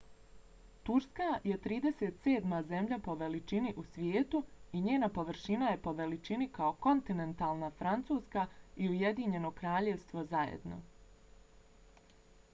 turska 0.85 1.25
je 1.49 1.55
37. 1.63 2.53
zemlja 2.69 2.97
po 3.07 3.15
veličini 3.17 3.73
u 3.81 3.83
svijetu 3.89 4.41
i 4.79 4.81
njena 4.85 5.09
površina 5.17 5.67
je 5.71 5.77
po 5.87 5.93
veličini 5.99 6.47
kao 6.57 6.71
kontinentalna 6.85 7.69
francuska 7.81 8.47
i 8.87 8.89
ujedinjeno 8.95 9.51
kraljevstvo 9.61 10.25
zajedno 10.35 10.81